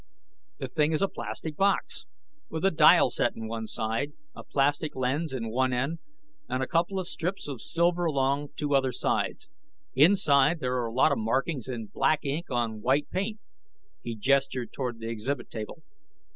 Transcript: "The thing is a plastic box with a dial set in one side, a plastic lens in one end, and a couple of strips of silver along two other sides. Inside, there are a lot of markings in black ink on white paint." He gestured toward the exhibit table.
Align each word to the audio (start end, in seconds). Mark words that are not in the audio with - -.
"The 0.57 0.67
thing 0.67 0.93
is 0.93 1.03
a 1.03 1.07
plastic 1.07 1.55
box 1.55 2.07
with 2.49 2.65
a 2.65 2.71
dial 2.71 3.11
set 3.11 3.35
in 3.35 3.47
one 3.47 3.67
side, 3.67 4.13
a 4.33 4.43
plastic 4.43 4.95
lens 4.95 5.31
in 5.31 5.51
one 5.51 5.71
end, 5.73 5.99
and 6.49 6.63
a 6.63 6.67
couple 6.67 6.99
of 6.99 7.07
strips 7.07 7.47
of 7.47 7.61
silver 7.61 8.05
along 8.05 8.47
two 8.55 8.73
other 8.73 8.91
sides. 8.91 9.47
Inside, 9.93 10.59
there 10.59 10.73
are 10.77 10.87
a 10.87 10.91
lot 10.91 11.11
of 11.11 11.19
markings 11.19 11.69
in 11.69 11.85
black 11.85 12.25
ink 12.25 12.49
on 12.49 12.81
white 12.81 13.11
paint." 13.11 13.39
He 14.01 14.15
gestured 14.15 14.73
toward 14.73 14.97
the 14.97 15.07
exhibit 15.09 15.51
table. 15.51 15.83